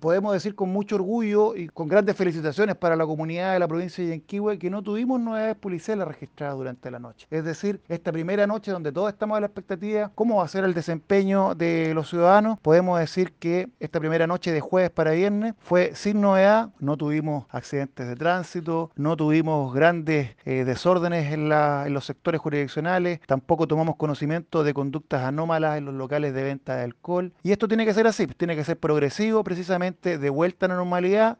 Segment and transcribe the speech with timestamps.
[0.00, 4.04] Podemos decir con mucho orgullo y con grandes felicitaciones para la comunidad de la provincia
[4.04, 7.26] de Yanquihue que no tuvimos novedades policiales registradas durante la noche.
[7.30, 10.64] Es decir, esta primera noche donde todos estamos a la expectativa, cómo va a ser
[10.64, 15.54] el desempeño de los ciudadanos, podemos decir que esta primera noche de jueves para viernes
[15.58, 22.04] fue sin novedad, no tuvimos accidentes de tránsito, no tuvimos grandes eh, desórdenes en los
[22.04, 27.32] sectores jurisdiccionales, tampoco tomamos conocimiento de conductas anómalas en los locales de venta de alcohol.
[27.42, 30.76] Y esto tiene que ser así, tiene que ser progresivo, precisamente de vuelta a la
[30.76, 31.36] normalidad